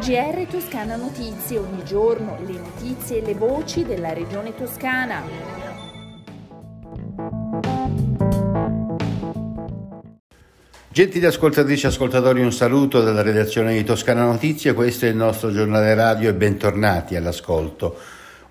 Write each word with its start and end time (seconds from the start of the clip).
GR 0.00 0.46
Toscana 0.50 0.96
Notizie, 0.96 1.58
ogni 1.58 1.84
giorno 1.84 2.38
le 2.46 2.54
notizie 2.54 3.18
e 3.18 3.20
le 3.20 3.34
voci 3.34 3.84
della 3.84 4.14
regione 4.14 4.54
toscana. 4.54 5.22
Gentili 10.88 11.26
ascoltatrici 11.26 11.84
e 11.84 11.88
ascoltatori, 11.90 12.40
un 12.40 12.50
saluto 12.50 13.02
dalla 13.02 13.20
redazione 13.20 13.74
di 13.74 13.84
Toscana 13.84 14.24
Notizie, 14.24 14.72
questo 14.72 15.04
è 15.04 15.10
il 15.10 15.16
nostro 15.16 15.52
giornale 15.52 15.94
radio 15.94 16.30
e 16.30 16.34
bentornati 16.34 17.14
all'ascolto. 17.14 17.98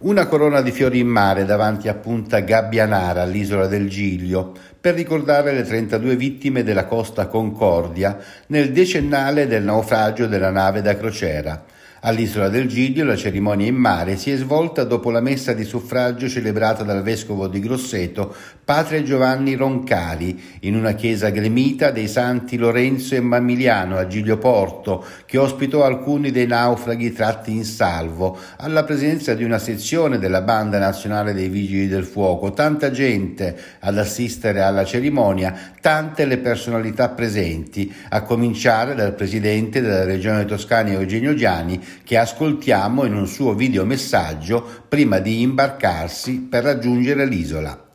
Una 0.02 0.28
corona 0.28 0.62
di 0.62 0.72
fiori 0.72 1.00
in 1.00 1.10
mare 1.10 1.44
davanti 1.44 1.90
a 1.90 1.94
Punta 1.94 2.40
Gabbianara, 2.40 3.24
all'isola 3.24 3.68
del 3.68 3.90
Giglio, 3.90 4.56
per 4.80 4.96
ricordare 4.96 5.52
le 5.52 5.64
32 5.64 6.16
vittime 6.16 6.64
della 6.64 6.86
Costa 6.86 7.28
Concordia 7.28 8.18
nel 8.48 8.72
decennale 8.72 9.46
del 9.46 9.64
naufragio 9.64 10.26
della 10.28 10.52
nave 10.52 10.82
da 10.82 10.96
crociera. 10.96 11.66
All'isola 12.02 12.48
del 12.48 12.68
Giglio 12.68 13.04
la 13.04 13.18
cerimonia 13.18 13.68
in 13.68 13.76
mare 13.76 14.16
si 14.16 14.32
è 14.32 14.38
svolta 14.38 14.86
dopo 14.86 15.12
la 15.12 15.20
messa 15.20 15.52
di 15.52 15.66
suffragio 15.66 16.30
celebrata 16.30 16.84
dal 16.84 17.04
vescovo 17.04 17.48
di 17.48 17.60
Grosseto, 17.60 18.34
padre 18.64 19.04
Giovanni 19.04 19.56
Roncali, 19.56 20.40
in 20.62 20.78
una 20.78 20.94
chiesa 20.94 21.30
gremita 21.30 21.92
dei 21.92 22.08
santi 22.08 22.56
Lorenzo 22.56 23.16
e 23.16 23.20
Mamiliano 23.20 23.98
a 23.98 24.08
Giglio 24.08 24.38
Porto, 24.38 25.04
che 25.26 25.38
ospitò 25.38 25.84
alcuni 25.84 26.32
dei 26.32 26.48
naufraghi 26.48 27.12
tratti 27.12 27.52
in 27.52 27.66
salvo, 27.66 28.38
alla 28.58 28.86
presenza 28.86 29.34
di 29.34 29.44
una 29.44 29.60
sezione 29.60 30.20
della 30.20 30.42
Banda 30.42 30.80
Nazionale 30.80 31.34
dei 31.34 31.50
Vigili 31.50 31.90
del 31.90 32.06
Fuoco, 32.06 32.54
tanta 32.54 32.92
gente 32.92 33.58
ad 33.80 33.98
assistere 33.98 34.62
alla 34.62 34.86
cerimonia, 34.86 35.54
tante 35.82 36.24
le 36.24 36.38
personalità 36.38 37.10
presenti, 37.10 37.94
a 38.08 38.22
cominciare 38.22 38.96
dal 38.96 39.16
presidente 39.16 39.82
della 39.82 40.06
Regione 40.06 40.46
Toscana 40.46 40.92
Eugenio 40.92 41.34
Giani, 41.34 41.88
che 42.04 42.18
ascoltiamo 42.18 43.06
in 43.06 43.16
un 43.16 43.28
suo 43.28 43.54
videomessaggio 43.54 44.84
prima 44.88 45.20
di 45.20 45.42
imbarcarsi 45.42 46.40
per 46.40 46.64
raggiungere 46.64 47.26
l'isola. 47.26 47.88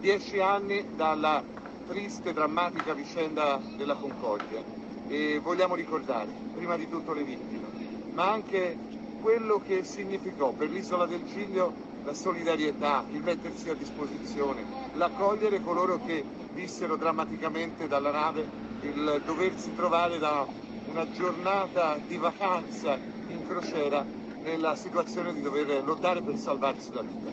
Dieci 0.00 0.38
anni 0.38 0.84
dalla 0.96 1.42
triste, 1.88 2.32
drammatica 2.32 2.92
vicenda 2.92 3.60
della 3.76 3.94
Concordia 3.94 4.62
e 5.08 5.40
vogliamo 5.42 5.74
ricordare 5.74 6.28
prima 6.54 6.76
di 6.76 6.88
tutto 6.88 7.12
le 7.12 7.24
vittime, 7.24 7.66
ma 8.12 8.30
anche 8.30 8.76
quello 9.20 9.62
che 9.66 9.84
significò 9.84 10.52
per 10.52 10.70
l'isola 10.70 11.06
del 11.06 11.22
Giglio 11.24 11.72
la 12.04 12.12
solidarietà, 12.12 13.04
il 13.12 13.22
mettersi 13.22 13.70
a 13.70 13.74
disposizione, 13.74 14.62
l'accogliere 14.94 15.62
coloro 15.62 15.98
che 16.04 16.22
vissero 16.52 16.96
drammaticamente 16.96 17.88
dalla 17.88 18.10
nave, 18.10 18.46
il 18.82 19.22
doversi 19.24 19.74
trovare 19.74 20.18
da 20.18 20.46
una 20.94 21.10
giornata 21.10 21.98
di 22.06 22.16
vacanza 22.18 22.96
in 23.26 23.44
crociera 23.48 24.06
nella 24.44 24.76
situazione 24.76 25.34
di 25.34 25.42
dover 25.42 25.82
lottare 25.82 26.22
per 26.22 26.36
salvarsi 26.36 26.92
la 26.92 27.02
vita. 27.02 27.32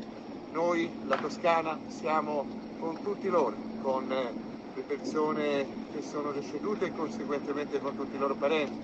Noi, 0.51 0.89
la 1.05 1.15
Toscana, 1.17 1.77
siamo 1.89 2.43
con 2.79 3.03
tutti 3.03 3.29
loro, 3.29 3.55
con 3.83 4.11
eh, 4.11 4.33
le 4.73 4.81
persone 4.81 5.67
che 5.93 6.01
sono 6.01 6.31
decedute 6.31 6.85
e 6.85 6.91
conseguentemente 6.91 7.79
con 7.79 7.95
tutti 7.95 8.15
i 8.15 8.17
loro 8.17 8.33
parenti, 8.33 8.79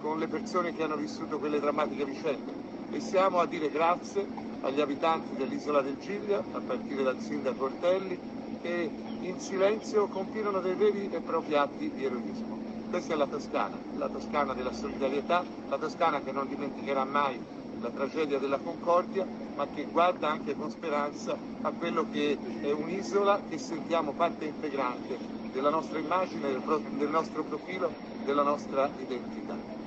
con 0.00 0.20
le 0.20 0.28
persone 0.28 0.72
che 0.74 0.84
hanno 0.84 0.96
vissuto 0.96 1.40
quelle 1.40 1.58
drammatiche 1.58 2.04
vicende 2.04 2.52
e 2.92 3.00
siamo 3.00 3.40
a 3.40 3.46
dire 3.46 3.68
grazie 3.68 4.24
agli 4.60 4.80
abitanti 4.80 5.34
dell'isola 5.34 5.82
del 5.82 5.98
Giglio, 5.98 6.44
a 6.52 6.60
partire 6.60 7.02
dal 7.02 7.18
sindaco 7.18 7.64
Ortelli, 7.64 8.16
che 8.62 8.90
in 9.22 9.40
silenzio 9.40 10.06
compiono 10.06 10.60
dei 10.60 10.74
veri 10.74 11.10
e 11.10 11.18
propri 11.18 11.56
atti 11.56 11.90
di 11.90 12.04
eroismo. 12.04 12.59
Questa 12.90 13.14
è 13.14 13.16
la 13.16 13.26
Toscana, 13.26 13.76
la 13.98 14.08
Toscana 14.08 14.52
della 14.52 14.72
solidarietà, 14.72 15.44
la 15.68 15.78
Toscana 15.78 16.20
che 16.24 16.32
non 16.32 16.48
dimenticherà 16.48 17.04
mai 17.04 17.38
la 17.80 17.88
tragedia 17.88 18.40
della 18.40 18.58
Concordia, 18.58 19.24
ma 19.54 19.64
che 19.72 19.86
guarda 19.88 20.28
anche 20.28 20.56
con 20.56 20.70
speranza 20.72 21.36
a 21.62 21.70
quello 21.70 22.06
che 22.10 22.36
è 22.60 22.72
un'isola 22.72 23.42
che 23.48 23.58
sentiamo 23.58 24.10
parte 24.10 24.46
integrante 24.46 25.16
della 25.52 25.70
nostra 25.70 26.00
immagine, 26.00 26.48
del, 26.50 27.08
nostro 27.10 27.44
profilo, 27.44 27.92
della 28.24 28.42
nostra 28.42 28.90
identità. 28.98 29.78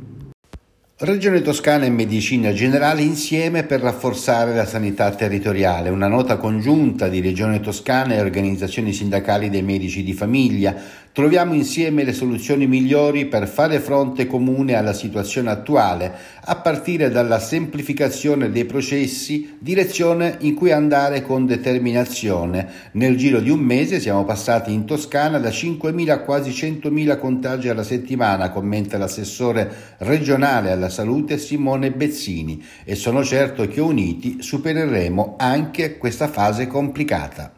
Regione 0.99 1.43
Toscana 1.43 1.87
e 1.87 1.91
Medicina 1.91 2.53
Generale 2.53 3.03
insieme 3.03 3.65
per 3.65 3.81
rafforzare 3.81 4.55
la 4.55 4.65
sanità 4.65 5.11
territoriale. 5.11 5.89
Una 5.89 6.07
nota 6.07 6.37
congiunta 6.37 7.09
di 7.09 7.21
Regione 7.21 7.59
Toscana 7.59 8.15
e 8.15 8.21
organizzazioni 8.21 8.93
sindacali 8.93 9.51
dei 9.51 9.63
medici 9.63 10.05
di 10.05 10.13
famiglia 10.13 10.73
Troviamo 11.15 11.55
insieme 11.55 12.03
le 12.03 12.13
soluzioni 12.13 12.67
migliori 12.67 13.27
per 13.27 13.47
fare 13.47 13.79
fronte 13.79 14.27
comune 14.27 14.75
alla 14.75 14.93
situazione 14.93 15.49
attuale, 15.49 16.13
a 16.43 16.57
partire 16.57 17.09
dalla 17.09 17.39
semplificazione 17.39 18.51
dei 18.51 18.65
processi, 18.65 19.57
direzione 19.61 20.39
in 20.41 20.55
cui 20.57 20.73
andare 20.73 21.23
con 21.23 21.47
determinazione. 21.47 22.69
Nel 22.95 23.17
giro 23.17 23.39
di 23.39 23.49
un 23.49 23.61
mese 23.61 24.01
siamo 24.01 24.25
passati 24.25 24.73
in 24.73 24.87
Toscana 24.87 25.39
da 25.39 25.51
5.000 25.51 26.11
a 26.11 26.19
quasi 26.19 26.51
100.000 26.51 27.17
contagi 27.21 27.69
alla 27.69 27.85
settimana, 27.85 28.51
commenta 28.51 28.99
l'assessore 28.99 29.71
regionale 29.99 30.73
alla 30.73 30.84
salute 30.89 31.39
Simone 31.39 31.93
Bezzini, 31.93 32.63
e 32.85 32.95
sono 32.95 33.25
certo 33.25 33.67
che 33.69 33.81
uniti 33.81 34.43
supereremo 34.43 35.37
anche 35.39 35.99
questa 35.99 36.29
fase 36.29 36.67
complicata. 36.67 37.54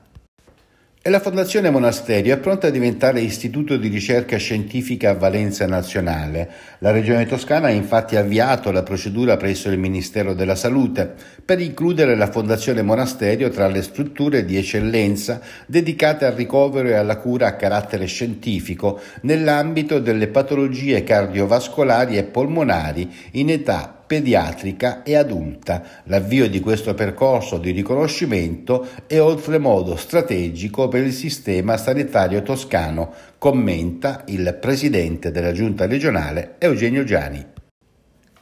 E 1.06 1.08
la 1.08 1.20
Fondazione 1.20 1.70
Monasterio 1.70 2.34
è 2.34 2.38
pronta 2.38 2.66
a 2.66 2.70
diventare 2.70 3.20
istituto 3.20 3.76
di 3.76 3.86
ricerca 3.86 4.38
scientifica 4.38 5.10
a 5.10 5.14
valenza 5.14 5.64
nazionale. 5.64 6.50
La 6.80 6.90
Regione 6.90 7.26
Toscana 7.26 7.68
ha 7.68 7.70
infatti 7.70 8.16
avviato 8.16 8.72
la 8.72 8.82
procedura 8.82 9.36
presso 9.36 9.70
il 9.70 9.78
Ministero 9.78 10.34
della 10.34 10.56
Salute 10.56 11.14
per 11.44 11.60
includere 11.60 12.16
la 12.16 12.28
Fondazione 12.28 12.82
Monasterio 12.82 13.50
tra 13.50 13.68
le 13.68 13.82
strutture 13.82 14.44
di 14.44 14.56
eccellenza 14.56 15.40
dedicate 15.66 16.24
al 16.24 16.32
ricovero 16.32 16.88
e 16.88 16.94
alla 16.94 17.18
cura 17.18 17.46
a 17.46 17.54
carattere 17.54 18.06
scientifico 18.06 19.00
nell'ambito 19.20 20.00
delle 20.00 20.26
patologie 20.26 21.04
cardiovascolari 21.04 22.16
e 22.16 22.24
polmonari 22.24 23.08
in 23.34 23.50
età 23.50 23.95
pediatrica 24.06 25.02
e 25.02 25.16
adulta. 25.16 25.82
L'avvio 26.04 26.48
di 26.48 26.60
questo 26.60 26.94
percorso 26.94 27.58
di 27.58 27.72
riconoscimento 27.72 28.86
è 29.06 29.20
oltremodo 29.20 29.96
strategico 29.96 30.88
per 30.88 31.04
il 31.04 31.12
sistema 31.12 31.76
sanitario 31.76 32.42
toscano, 32.42 33.12
commenta 33.38 34.22
il 34.26 34.56
presidente 34.60 35.30
della 35.30 35.52
giunta 35.52 35.86
regionale 35.86 36.54
Eugenio 36.58 37.04
Giani. 37.04 37.55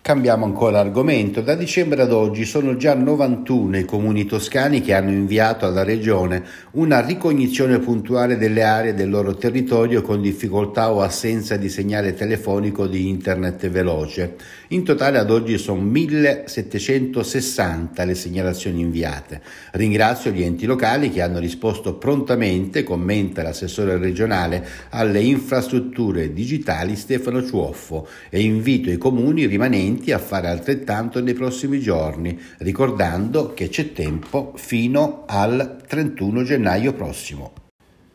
Cambiamo 0.05 0.45
ancora 0.45 0.81
argomento. 0.81 1.41
Da 1.41 1.55
dicembre 1.55 2.03
ad 2.03 2.13
oggi 2.13 2.45
sono 2.45 2.77
già 2.77 2.93
91 2.93 3.79
i 3.79 3.87
comuni 3.87 4.27
toscani 4.27 4.83
che 4.83 4.93
hanno 4.93 5.09
inviato 5.09 5.65
alla 5.65 5.83
Regione 5.83 6.45
una 6.73 7.01
ricognizione 7.01 7.79
puntuale 7.79 8.37
delle 8.37 8.65
aree 8.65 8.93
del 8.93 9.09
loro 9.09 9.35
territorio 9.35 10.03
con 10.03 10.21
difficoltà 10.21 10.93
o 10.93 11.01
assenza 11.01 11.57
di 11.57 11.71
segnale 11.71 12.13
telefonico 12.13 12.87
di 12.87 13.09
internet 13.09 13.67
veloce. 13.71 14.37
In 14.69 14.85
totale 14.85 15.17
ad 15.17 15.31
oggi 15.31 15.57
sono 15.57 15.81
1760 15.81 18.05
le 18.05 18.15
segnalazioni 18.15 18.83
inviate. 18.83 19.41
Ringrazio 19.73 20.33
gli 20.33 20.43
enti 20.43 20.67
locali 20.67 21.09
che 21.09 21.23
hanno 21.23 21.39
risposto 21.39 21.95
prontamente, 21.95 22.83
commenta 22.83 23.43
l'assessore 23.43 23.97
regionale 23.97 24.69
alle 24.91 25.23
infrastrutture 25.23 26.35
digitali 26.35 26.95
Stefano 26.95 27.43
Ciuoffo 27.43 28.07
e 28.29 28.43
invito 28.43 28.91
i 28.91 28.99
comuni 28.99 29.47
rimanenti 29.47 29.93
convinti 29.95 30.13
a 30.13 30.19
fare 30.19 30.49
altrettanto 30.49 31.21
nei 31.21 31.35
prossimi 31.35 31.79
giorni, 31.79 32.39
ricordando 32.59 33.55
che 33.55 33.69
c'è 33.69 33.93
tempo 33.93 34.53
fino 34.57 35.23
al 35.27 35.83
31 35.87 36.43
gennaio 36.43 36.93
prossimo. 36.93 37.53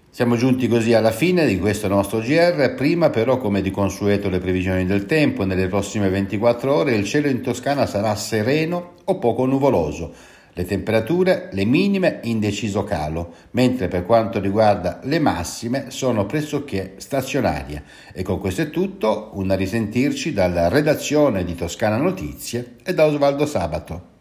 Siamo 0.10 0.36
giunti 0.36 0.68
così 0.68 0.94
alla 0.94 1.12
fine 1.12 1.46
di 1.46 1.58
questo 1.58 1.88
nostro 1.88 2.20
GR, 2.20 2.74
prima 2.76 3.10
però 3.10 3.38
come 3.38 3.62
di 3.62 3.72
consueto 3.72 4.28
le 4.30 4.40
previsioni 4.40 4.86
del 4.86 5.06
tempo, 5.06 5.46
nelle 5.46 5.68
prossime 5.68 6.10
24 6.10 6.74
ore 6.74 6.96
il 6.96 7.06
cielo 7.06 7.30
in 7.30 7.42
Toscana 7.42 7.86
sarà 7.86 8.14
sereno 8.16 8.96
o 9.06 9.18
poco 9.18 9.46
nuvoloso, 9.46 10.14
le 10.54 10.66
temperature, 10.66 11.50
le 11.52 11.66
minime 11.66 12.20
in 12.24 12.40
deciso 12.40 12.84
calo, 12.84 13.34
mentre 13.52 13.88
per 13.88 14.06
quanto 14.06 14.40
riguarda 14.40 15.00
le 15.04 15.20
massime 15.20 15.92
sono 15.92 16.26
pressoché 16.26 16.96
stazionarie. 16.98 17.84
E 18.14 18.24
con 18.24 18.40
questo 18.40 18.62
è 18.62 18.70
tutto, 18.70 19.32
una 19.34 19.56
risentirci 19.56 20.34
dalla 20.34 20.68
redazione 20.68 21.44
di 21.44 21.56
Toscana 21.56 21.98
Notizie 21.98 22.76
e 22.84 22.94
da 22.94 23.06
Osvaldo 23.06 23.46
Sabato. 23.46 24.18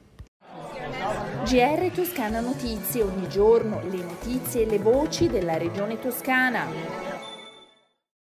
GR 1.45 1.91
Toscana 1.95 2.41
Notizie, 2.41 3.03
ogni 3.03 3.29
giorno 3.29 3.81
le 3.89 4.03
notizie 4.03 4.63
e 4.63 4.67
le 4.67 4.79
voci 4.79 5.29
della 5.29 5.57
regione 5.57 5.99
toscana. 5.99 7.08